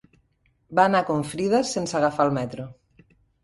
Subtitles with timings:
[0.79, 2.69] Va anar a Confrides sense agafar el metro.